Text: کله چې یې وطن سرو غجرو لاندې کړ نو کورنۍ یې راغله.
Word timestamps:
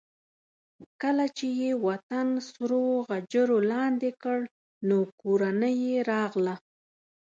کله 1.01 1.25
چې 1.37 1.47
یې 1.61 1.71
وطن 1.87 2.27
سرو 2.49 2.83
غجرو 3.09 3.57
لاندې 3.71 4.09
کړ 4.23 4.39
نو 4.87 4.97
کورنۍ 5.21 5.75
یې 5.87 5.97
راغله. 6.11 6.55